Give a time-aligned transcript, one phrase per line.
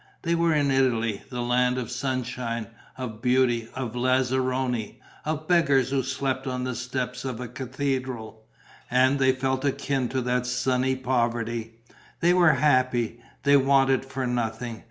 [0.23, 2.65] They were in Italy, the land of sunshine,
[2.97, 8.41] of beauty, of lazzaroni, of beggars who slept on the steps of a cathedral;
[8.89, 11.75] and they felt akin to that sunny poverty.
[12.19, 14.79] They were happy, they wanted for nothing.